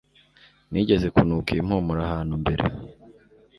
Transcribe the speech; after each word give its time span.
nigeze 0.71 1.07
kunuka 1.15 1.49
iyi 1.51 1.63
mpumuro 1.67 1.99
ahantu 2.07 2.33
mbere 2.41 2.63